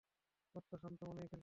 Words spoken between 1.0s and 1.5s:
মনেই খেলছে, ক্যাট।